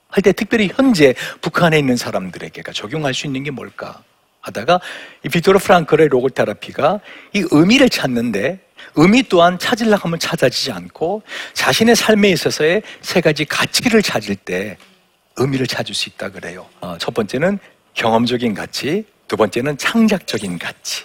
할 0.09 0.23
때 0.23 0.33
특별히 0.33 0.71
현재 0.75 1.15
북한에 1.41 1.79
있는 1.79 1.97
사람들에게가 1.97 2.73
적용할 2.73 3.15
수 3.15 3.27
있는 3.27 3.45
게 3.45 3.51
뭘까? 3.51 4.03
하다가 4.41 4.81
이 5.25 5.29
비토르 5.29 5.59
프랑클의 5.59 6.09
로고 6.09 6.29
테라피가 6.29 7.01
이 7.33 7.45
의미를 7.51 7.89
찾는데 7.89 8.59
의미 8.97 9.23
또한 9.23 9.59
찾으려고 9.59 10.09
하면 10.09 10.19
찾아지지 10.19 10.73
않고 10.73 11.23
자신의 11.55 11.95
삶에 11.97 12.29
있어서의 12.31 12.83
세 13.01 13.21
가지 13.21 13.45
가치를 13.45 14.03
찾을 14.03 14.35
때 14.35 14.77
의미를 15.37 15.67
찾을 15.67 15.95
수 15.95 16.09
있다 16.09 16.31
그래요. 16.31 16.69
어, 16.81 16.97
첫 16.99 17.15
번째는 17.15 17.59
경험적인 17.95 18.53
가치, 18.55 19.05
두 19.29 19.37
번째는 19.37 19.79
창작적인 19.79 20.59
가치, 20.59 21.05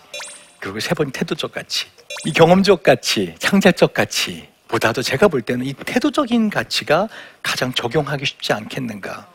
그리고 0.59 0.79
세 0.79 0.93
번째 0.95 1.11
태도적 1.11 1.51
가치. 1.51 1.85
이 2.25 2.31
경험적 2.31 2.83
가치, 2.83 3.35
창작적 3.39 3.93
가치 3.93 4.47
보다도 4.67 5.01
제가 5.01 5.27
볼 5.27 5.41
때는 5.41 5.65
이 5.65 5.73
태도적인 5.73 6.49
가치가 6.49 7.07
가장 7.41 7.73
적용하기 7.73 8.25
쉽지 8.25 8.53
않겠는가. 8.53 9.27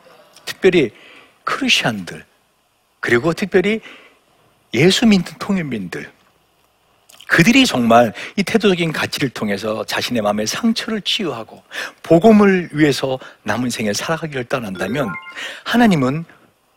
특별히 0.44 0.90
크리스천들 1.44 2.24
그리고 3.00 3.32
특별히 3.32 3.80
예수 4.74 5.06
믿는 5.06 5.32
통일민들 5.38 6.10
그들이 7.26 7.64
정말 7.64 8.12
이 8.36 8.42
태도적인 8.42 8.92
가치를 8.92 9.30
통해서 9.30 9.84
자신의 9.84 10.22
마음의 10.22 10.46
상처를 10.46 11.00
치유하고 11.00 11.62
복음을 12.02 12.68
위해서 12.72 13.18
남은 13.44 13.70
생을 13.70 13.94
살아가기 13.94 14.34
결단한다면 14.34 15.08
하나님은 15.64 16.24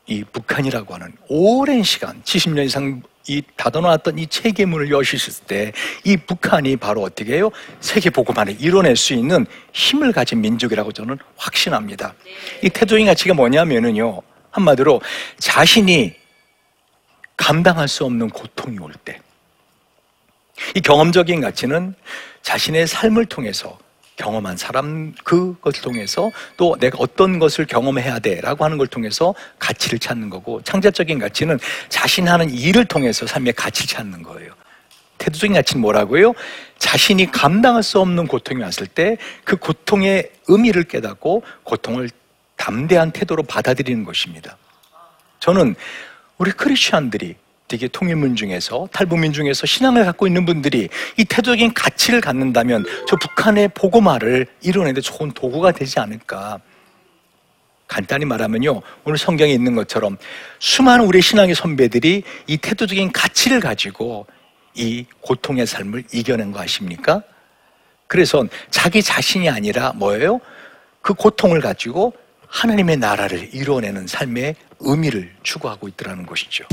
이 0.07 0.23
북한이라고 0.23 0.93
하는 0.93 1.13
오랜 1.27 1.83
시간 1.83 2.21
70년 2.23 2.65
이상 2.65 3.01
이 3.27 3.41
닫아놓았던 3.55 4.19
이 4.19 4.27
체계문을 4.27 4.91
여시실 4.91 5.45
때이 5.45 6.17
북한이 6.27 6.75
바로 6.77 7.01
어떻게 7.01 7.35
해요? 7.37 7.49
세계 7.79 8.11
복음화를 8.11 8.57
이뤄낼 8.59 8.95
수 8.95 9.13
있는 9.13 9.47
힘을 9.73 10.11
가진 10.11 10.41
민족이라고 10.41 10.91
저는 10.91 11.17
확신합니다. 11.35 12.13
이 12.61 12.69
태도적인 12.69 13.07
가치가 13.07 13.33
뭐냐면은요 13.33 14.21
한마디로 14.51 15.01
자신이 15.39 16.13
감당할 17.35 17.87
수 17.87 18.05
없는 18.05 18.29
고통이 18.29 18.79
올 18.79 18.93
때, 18.93 19.19
이 20.73 20.79
경험적인 20.79 21.41
가치는 21.41 21.93
자신의 22.41 22.87
삶을 22.87 23.25
통해서 23.25 23.77
경험한 24.17 24.57
사람 24.57 25.13
그것을 25.23 25.81
통해서 25.81 26.31
또 26.57 26.75
내가 26.79 26.97
어떤 26.99 27.39
것을 27.39 27.65
경험해야 27.65 28.19
돼라고 28.19 28.63
하는 28.63 28.77
걸 28.77 28.87
통해서 28.87 29.33
가치를 29.59 29.99
찾는 29.99 30.29
거고 30.29 30.61
창작적인 30.63 31.19
가치는 31.19 31.59
자신 31.89 32.27
하는 32.27 32.49
일을 32.49 32.85
통해서 32.85 33.27
삶의 33.27 33.53
가치를 33.53 33.87
찾는 33.87 34.23
거예요. 34.23 34.51
태도적인 35.17 35.53
가치는 35.53 35.81
뭐라고요? 35.81 36.33
자신이 36.77 37.31
감당할 37.31 37.83
수 37.83 37.99
없는 37.99 38.27
고통이 38.27 38.61
왔을 38.61 38.87
때 38.87 39.17
그 39.43 39.55
고통의 39.57 40.31
의미를 40.47 40.83
깨닫고 40.83 41.43
고통을 41.63 42.09
담대한 42.57 43.11
태도로 43.11 43.43
받아들이는 43.43 44.03
것입니다. 44.03 44.57
저는 45.39 45.75
우리 46.37 46.51
크리스천들이 46.51 47.35
되게 47.75 47.89
통일문 47.89 48.37
중에서 48.37 48.87
탈북민 48.93 49.33
중에서 49.33 49.67
신앙을 49.67 50.05
갖고 50.05 50.27
있는 50.27 50.45
분들이 50.45 50.87
이 51.17 51.25
태도적인 51.25 51.73
가치를 51.73 52.21
갖는다면 52.21 52.85
저 53.05 53.17
북한의 53.17 53.67
복음화를 53.73 54.47
이뤄내는 54.61 55.01
좋은 55.01 55.31
도구가 55.31 55.73
되지 55.73 55.99
않을까. 55.99 56.59
간단히 57.85 58.23
말하면요. 58.23 58.81
오늘 59.03 59.17
성경에 59.17 59.51
있는 59.51 59.75
것처럼 59.75 60.17
수많은 60.59 61.05
우리 61.05 61.21
신앙의 61.21 61.53
선배들이 61.53 62.23
이 62.47 62.57
태도적인 62.57 63.11
가치를 63.11 63.59
가지고 63.59 64.25
이 64.73 65.05
고통의 65.19 65.67
삶을 65.67 66.05
이겨낸 66.13 66.53
거 66.53 66.61
아십니까? 66.61 67.23
그래서 68.07 68.45
자기 68.69 69.03
자신이 69.03 69.49
아니라 69.49 69.91
뭐예요? 69.97 70.39
그 71.01 71.13
고통을 71.13 71.59
가지고 71.59 72.13
하나님의 72.47 72.97
나라를 72.97 73.53
이루어내는 73.53 74.07
삶의 74.07 74.55
의미를 74.79 75.33
추구하고 75.43 75.89
있더라는 75.89 76.25
것이죠. 76.25 76.63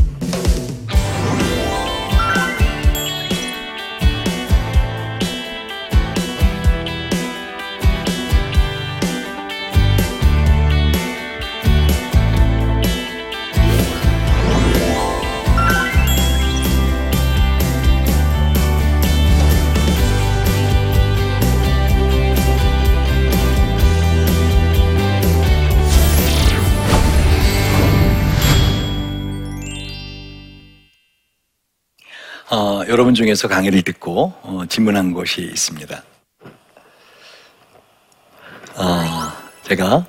여러분 32.93 33.15
중에서 33.15 33.49
강의를 33.49 33.81
듣고 33.81 34.35
어, 34.43 34.67
질문한 34.69 35.15
것이 35.15 35.41
있습니다. 35.41 36.03
어, 38.77 39.33
제가 39.63 40.05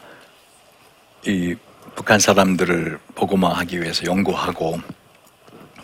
이 1.26 1.56
북한 1.96 2.20
사람들을 2.20 3.00
복음화하기 3.16 3.82
위해서 3.82 4.06
연구하고 4.06 4.82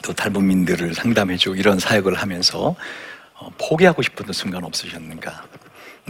또 0.02 0.12
탈북민들을 0.12 0.94
상담해주고 0.94 1.56
이런 1.56 1.80
사역을 1.80 2.16
하면서 2.16 2.76
어, 3.36 3.50
포기하고 3.58 4.02
싶은 4.02 4.34
순간 4.34 4.66
없으셨는가? 4.66 5.46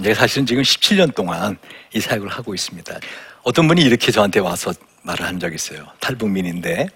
제가 0.01 0.15
사실은 0.15 0.47
지금 0.47 0.63
17년 0.63 1.13
동안 1.13 1.55
이 1.93 1.99
사역을 1.99 2.29
하고 2.29 2.55
있습니다. 2.55 2.99
어떤 3.43 3.67
분이 3.67 3.83
이렇게 3.83 4.11
저한테 4.11 4.39
와서 4.39 4.73
말을 5.03 5.23
한 5.23 5.39
적이 5.39 5.53
있어요. 5.53 5.85
탈북민인데, 5.99 6.87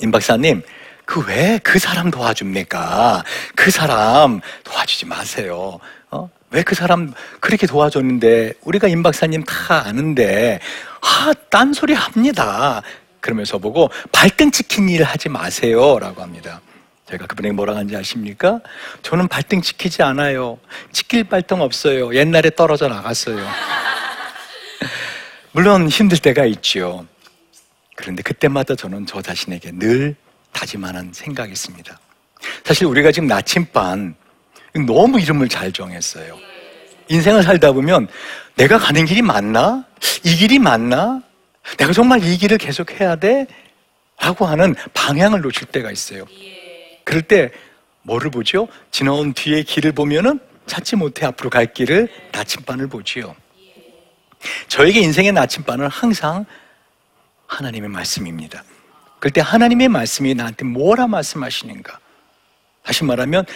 임 0.00 0.10
박사님, 0.10 0.64
그 1.04 1.20
왜 1.28 1.58
그 1.62 1.78
사람 1.78 2.10
도와줍니까? 2.10 3.24
그 3.54 3.70
사람 3.70 4.40
도와주지 4.64 5.06
마세요. 5.06 5.78
어? 6.10 6.30
왜 6.50 6.62
그 6.62 6.74
사람 6.74 7.12
그렇게 7.40 7.66
도와줬는데 7.66 8.54
우리가 8.62 8.88
임 8.88 9.02
박사님 9.02 9.44
다 9.44 9.84
아는데 9.86 10.60
아 11.00 11.32
딴소리 11.50 11.94
합니다. 11.94 12.82
그러면서 13.20 13.58
보고 13.58 13.88
발등 14.10 14.50
찍힌 14.50 14.88
일 14.88 15.04
하지 15.04 15.28
마세요라고 15.28 16.22
합니다. 16.22 16.60
제가 17.08 17.26
그분에게 17.26 17.52
뭐라고 17.52 17.78
하는지 17.78 17.96
아십니까? 17.96 18.60
저는 19.02 19.28
발등 19.28 19.60
찍히지 19.62 20.02
않아요. 20.02 20.58
찍힐 20.92 21.24
발등 21.24 21.60
없어요. 21.60 22.14
옛날에 22.14 22.50
떨어져 22.50 22.88
나갔어요. 22.88 23.36
물론 25.52 25.88
힘들 25.88 26.18
때가 26.18 26.44
있죠. 26.46 27.06
그런데 27.96 28.22
그때마다 28.22 28.74
저는 28.74 29.06
저 29.06 29.20
자신에게 29.20 29.72
늘 29.72 30.16
다짐하는 30.52 31.12
생각이 31.12 31.52
있습니다. 31.52 31.98
사실 32.64 32.86
우리가 32.86 33.12
지금 33.12 33.28
나침반 33.28 34.14
너무 34.86 35.20
이름을 35.20 35.48
잘 35.48 35.72
정했어요. 35.72 36.38
인생을 37.08 37.42
살다 37.42 37.72
보면 37.72 38.08
내가 38.56 38.78
가는 38.78 39.04
길이 39.04 39.22
맞나? 39.22 39.84
이 40.24 40.36
길이 40.36 40.58
맞나? 40.58 41.22
내가 41.78 41.92
정말 41.92 42.22
이 42.24 42.36
길을 42.36 42.58
계속 42.58 42.92
해야 43.00 43.16
돼? 43.16 43.46
라고 44.20 44.46
하는 44.46 44.74
방향을 44.94 45.40
놓칠 45.40 45.68
때가 45.68 45.90
있어요. 45.90 46.24
그럴 47.04 47.22
때 47.22 47.50
뭐를 48.02 48.30
보죠? 48.30 48.68
지나온 48.90 49.32
뒤에 49.32 49.62
길을 49.62 49.92
보면은 49.92 50.38
찾지 50.66 50.96
못해 50.96 51.26
앞으로 51.26 51.50
갈 51.50 51.72
길을 51.72 52.08
나침반을 52.32 52.88
보지요. 52.88 53.34
저에게 54.68 55.00
인생의 55.00 55.32
나침반은 55.32 55.88
항상 55.88 56.44
하나님의 57.46 57.90
말씀입니다. 57.90 58.64
그럴 59.22 59.30
때 59.30 59.40
하나님의 59.40 59.86
말씀이 59.86 60.34
나한테 60.34 60.64
뭐라 60.64 61.06
말씀하시는가? 61.06 62.00
다시 62.82 63.04
말하면 63.04 63.46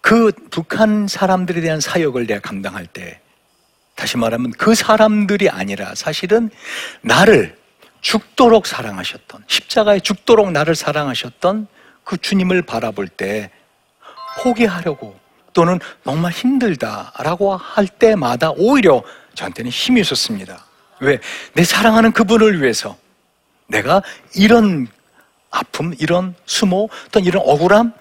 그 0.00 0.32
북한 0.50 1.06
사람들에 1.06 1.60
대한 1.60 1.80
사역을 1.80 2.26
내가 2.26 2.40
감당할 2.40 2.86
때 2.86 3.20
다시 3.94 4.16
말하면 4.16 4.50
그 4.58 4.74
사람들이 4.74 5.48
아니라 5.48 5.94
사실은 5.94 6.50
나를 7.02 7.56
죽도록 8.00 8.66
사랑하셨던 8.66 9.44
십자가에 9.46 10.00
죽도록 10.00 10.50
나를 10.50 10.74
사랑하셨던 10.74 11.68
그 12.02 12.16
주님을 12.16 12.62
바라볼 12.62 13.06
때 13.06 13.52
포기하려고 14.42 15.16
또는 15.52 15.78
정말 16.02 16.32
힘들다라고 16.32 17.56
할 17.56 17.86
때마다 17.86 18.50
오히려 18.56 19.04
저한테는 19.36 19.70
힘이 19.70 20.00
있었습니다. 20.00 20.64
왜? 20.98 21.20
내 21.52 21.62
사랑하는 21.62 22.10
그분을 22.10 22.60
위해서 22.60 22.98
내가 23.68 24.02
이런 24.34 24.88
아픔, 25.56 25.94
이런 25.98 26.34
수모, 26.44 26.88
또는 27.10 27.26
이런 27.26 27.42
억울함, 27.46 27.92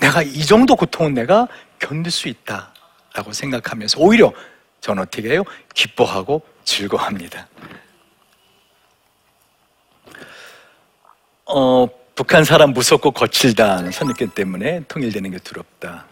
내가 0.00 0.22
이 0.22 0.44
정도 0.44 0.76
고통은 0.76 1.14
내가 1.14 1.48
견딜 1.78 2.12
수 2.12 2.28
있다라고 2.28 3.32
생각하면서 3.32 3.98
오히려 4.00 4.32
저는 4.80 5.02
어떻게 5.02 5.30
해요? 5.30 5.44
기뻐하고 5.74 6.42
즐거워합니다. 6.64 7.48
어, 11.46 11.88
북한 12.14 12.44
사람 12.44 12.72
무섭고 12.72 13.12
거칠다는 13.12 13.90
선입견 13.90 14.30
때문에 14.30 14.82
통일되는 14.86 15.30
게 15.30 15.38
두렵다. 15.38 16.04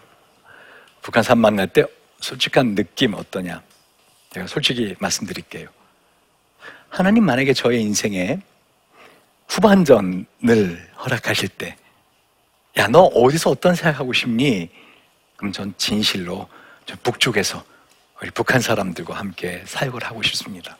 북한 1.03 1.23
사람 1.23 1.41
만날 1.41 1.69
때 1.69 1.85
솔직한 2.21 2.75
느낌 2.75 3.15
어떠냐? 3.15 3.63
제가 4.31 4.47
솔직히 4.47 4.97
말씀드릴게요. 4.99 5.69
하나님 6.89 7.25
만약에 7.25 7.53
저의 7.53 7.83
인생에 7.83 8.41
후반전을 9.49 10.91
허락하실 10.99 11.49
때, 11.51 11.77
야, 12.79 12.89
너 12.89 13.01
어디서 13.05 13.51
어떤 13.51 13.75
생각하고 13.75 14.13
싶니? 14.13 14.71
그럼 15.37 15.53
전 15.53 15.75
진실로 15.77 16.49
저 16.85 16.97
북쪽에서 17.03 17.65
우리 18.21 18.31
북한 18.31 18.61
사람들과 18.61 19.15
함께 19.15 19.63
사역을 19.67 20.05
하고 20.05 20.23
싶습니다. 20.23 20.77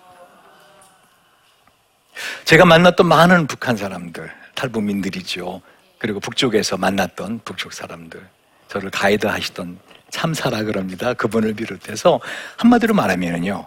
제가 2.45 2.65
만났던 2.65 3.07
많은 3.07 3.47
북한 3.47 3.77
사람들, 3.77 4.33
탈북민들이죠. 4.55 5.61
그리고 5.99 6.21
북쪽에서 6.21 6.77
만났던 6.77 7.41
북쪽 7.45 7.73
사람들, 7.73 8.27
저를 8.69 8.91
가이드 8.91 9.27
하시던 9.27 9.79
참사라 10.11 10.63
그럽니다. 10.63 11.15
그분을 11.15 11.55
비롯해서 11.55 12.21
한마디로 12.57 12.95
말하면요. 12.95 13.67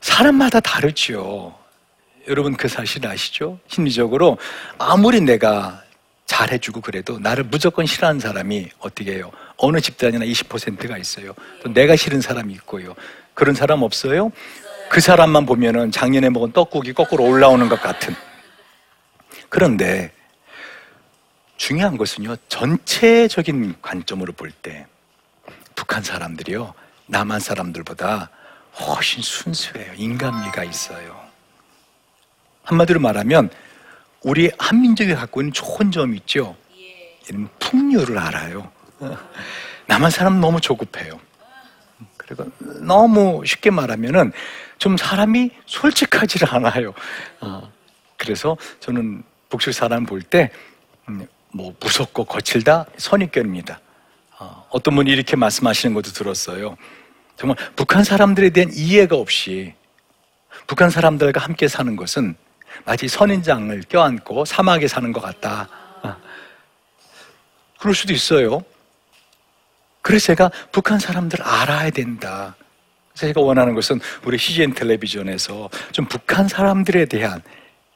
사람마다 0.00 0.60
다르죠. 0.60 1.59
여러분 2.30 2.56
그 2.56 2.68
사실 2.68 3.04
아시죠? 3.06 3.58
심리적으로 3.66 4.38
아무리 4.78 5.20
내가 5.20 5.82
잘해주고 6.26 6.80
그래도 6.80 7.18
나를 7.18 7.42
무조건 7.44 7.86
싫어하는 7.86 8.20
사람이 8.20 8.68
어떻게 8.78 9.14
해요? 9.14 9.32
어느 9.56 9.80
집단이나 9.80 10.24
20%가 10.24 10.96
있어요. 10.96 11.34
또 11.62 11.72
내가 11.72 11.96
싫은 11.96 12.20
사람이 12.20 12.52
있고요. 12.54 12.94
그런 13.34 13.56
사람 13.56 13.82
없어요? 13.82 14.30
그 14.88 15.00
사람만 15.00 15.44
보면은 15.44 15.90
작년에 15.90 16.30
먹은 16.30 16.52
떡국이 16.52 16.92
거꾸로 16.92 17.24
올라오는 17.24 17.68
것 17.68 17.80
같은. 17.82 18.14
그런데 19.48 20.12
중요한 21.56 21.96
것은요, 21.96 22.36
전체적인 22.48 23.74
관점으로 23.82 24.32
볼 24.32 24.52
때 24.62 24.86
북한 25.74 26.02
사람들이요, 26.02 26.74
남한 27.06 27.40
사람들보다 27.40 28.30
훨씬 28.78 29.20
순수해요. 29.20 29.94
인간미가 29.96 30.62
있어요. 30.62 31.29
한마디로 32.70 33.00
말하면 33.00 33.50
우리 34.22 34.50
한민족이 34.58 35.14
갖고 35.14 35.40
있는 35.40 35.52
좋은 35.52 35.90
점이 35.90 36.18
있죠. 36.18 36.56
이런 37.28 37.48
풍요를 37.58 38.18
알아요. 38.18 38.70
남한 39.86 40.10
사람 40.10 40.40
너무 40.40 40.60
조급해요. 40.60 41.18
그리고 42.16 42.50
너무 42.80 43.42
쉽게 43.44 43.70
말하면은 43.70 44.32
좀 44.78 44.96
사람이 44.96 45.50
솔직하지를 45.66 46.48
않아요. 46.54 46.94
어, 47.40 47.70
그래서 48.16 48.56
저는 48.78 49.22
북측 49.48 49.74
사람 49.74 50.06
볼때 50.06 50.50
음, 51.08 51.26
뭐 51.52 51.74
무섭고 51.80 52.24
거칠다 52.24 52.86
선입견입니다. 52.96 53.80
어, 54.38 54.66
어떤 54.70 54.94
분이 54.94 55.10
이렇게 55.10 55.36
말씀하시는 55.36 55.92
것도 55.94 56.12
들었어요. 56.12 56.76
정말 57.36 57.56
북한 57.74 58.04
사람들에 58.04 58.50
대한 58.50 58.70
이해가 58.72 59.16
없이 59.16 59.74
북한 60.66 60.88
사람들과 60.88 61.40
함께 61.40 61.68
사는 61.68 61.96
것은 61.96 62.36
마치 62.84 63.08
선인장을 63.08 63.82
껴안고 63.88 64.44
사막에 64.44 64.88
사는 64.88 65.12
것 65.12 65.20
같다. 65.20 65.68
어. 66.02 66.16
그럴 67.78 67.94
수도 67.94 68.12
있어요. 68.12 68.62
그래서 70.02 70.26
제가 70.26 70.50
북한 70.72 70.98
사람들 70.98 71.42
알아야 71.42 71.90
된다. 71.90 72.56
그래서 73.12 73.26
제가 73.26 73.40
원하는 73.40 73.74
것은 73.74 74.00
우리 74.24 74.38
CGN 74.38 74.74
텔레비전에서 74.74 75.68
좀 75.92 76.06
북한 76.06 76.48
사람들에 76.48 77.06
대한 77.06 77.42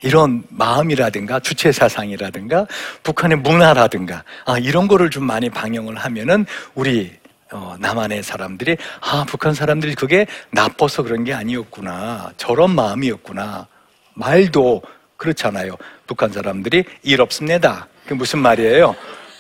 이런 0.02 0.44
마음이라든가 0.50 1.40
주체 1.40 1.72
사상이라든가 1.72 2.66
북한의 3.02 3.38
문화라든가 3.38 4.22
아, 4.44 4.58
이런 4.58 4.87
거를 4.87 5.08
좀 5.08 5.24
많이 5.24 5.48
방영을 5.48 5.96
하면은 5.96 6.44
우리 6.74 7.10
어, 7.52 7.76
남한의 7.78 8.22
사람들이 8.22 8.76
아 9.00 9.24
북한 9.26 9.54
사람들이 9.54 9.94
그게 9.94 10.26
나빠서 10.50 11.02
그런 11.02 11.24
게 11.24 11.32
아니었구나 11.32 12.32
저런 12.37 12.74
마음이었구나 12.74 13.66
말도 14.14 14.83
그렇잖아요. 15.16 15.77
북한 16.07 16.33
사람들이 16.33 16.85
일 17.03 17.20
없습니다. 17.20 17.88
그게 18.05 18.14
무슨 18.14 18.40
말이에요? 18.40 18.94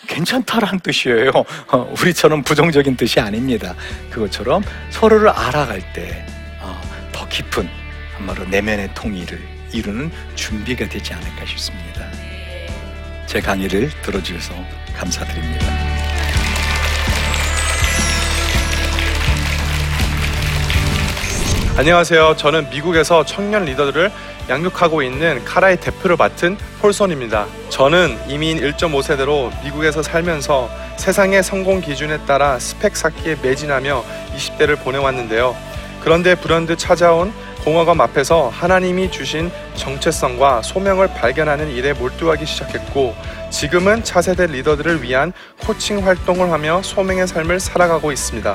괜찮다라는 0.06 0.80
뜻이에요. 0.80 1.30
어, 1.68 1.94
우리처럼 2.00 2.42
부정적인 2.42 2.96
뜻이 2.96 3.20
아닙니다. 3.20 3.74
그것처럼 4.10 4.62
서로를 4.90 5.28
알아갈 5.28 5.80
때더 5.92 7.28
깊은 7.28 7.68
한마로 8.16 8.44
내면의 8.46 8.90
통일을 8.94 9.40
이루는 9.72 10.10
준비가 10.34 10.88
되지 10.88 11.14
않을까 11.14 11.44
싶습니다. 11.46 12.08
제 13.26 13.40
강의를 13.40 13.90
들어주셔서 14.02 14.54
감사드립니다. 14.96 16.03
안녕하세요. 21.76 22.36
저는 22.36 22.70
미국에서 22.70 23.24
청년 23.24 23.64
리더들을 23.64 24.08
양육하고 24.48 25.02
있는 25.02 25.44
카라의 25.44 25.80
대표를 25.80 26.14
맡은 26.16 26.56
폴손입니다. 26.80 27.46
저는 27.68 28.16
이민 28.28 28.60
1.5세대로 28.60 29.50
미국에서 29.64 30.00
살면서 30.00 30.70
세상의 30.98 31.42
성공 31.42 31.80
기준에 31.80 32.18
따라 32.26 32.60
스펙 32.60 32.96
쌓기에 32.96 33.38
매진하며 33.42 34.04
20대를 34.36 34.78
보내왔는데요. 34.84 35.56
그런데 36.00 36.36
불현듯 36.36 36.78
찾아온 36.78 37.32
공허감 37.64 38.00
앞에서 38.00 38.50
하나님이 38.50 39.10
주신 39.10 39.50
정체성과 39.74 40.62
소명을 40.62 41.08
발견하는 41.08 41.70
일에 41.70 41.92
몰두하기 41.92 42.46
시작했고 42.46 43.16
지금은 43.50 44.04
차세대 44.04 44.46
리더들을 44.46 45.02
위한 45.02 45.32
코칭 45.66 46.06
활동을 46.06 46.52
하며 46.52 46.82
소명의 46.82 47.26
삶을 47.26 47.58
살아가고 47.58 48.12
있습니다. 48.12 48.54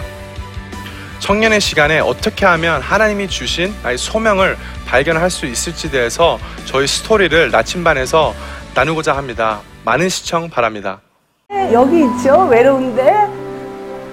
청년의 1.19 1.59
시간에 1.61 1.99
어떻게 1.99 2.45
하면 2.45 2.81
하나님이 2.81 3.27
주신 3.27 3.73
나의 3.83 3.97
소명을 3.97 4.57
발견할 4.87 5.29
수 5.29 5.45
있을지 5.45 5.91
대해서 5.91 6.39
저희 6.65 6.87
스토리를 6.87 7.51
나침반에서 7.51 8.33
나누고자 8.73 9.15
합니다. 9.15 9.59
많은 9.85 10.09
시청 10.09 10.49
바랍니다. 10.49 11.01
여기 11.71 12.05
있죠 12.05 12.47
외로운데 12.49 13.11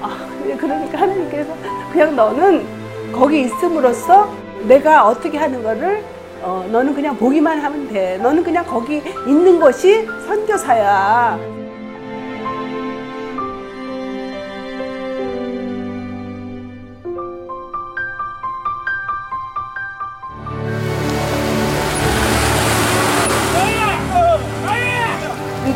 아, 0.01 0.29
그러니까 0.59 1.01
하나님께서 1.01 1.55
그냥 1.93 2.17
너는 2.17 3.13
거기 3.13 3.43
있음으로써 3.43 4.31
내가 4.65 5.07
어떻게 5.07 5.39
하는 5.39 5.63
거를 5.63 6.03
어, 6.43 6.67
너는 6.71 6.95
그냥 6.95 7.17
보기만 7.17 7.61
하면 7.61 7.89
돼 7.89 8.19
너는 8.19 8.43
그냥 8.43 8.65
거기 8.67 9.03
있는 9.27 9.59
것이 9.59 10.07
선교사야 10.27 11.56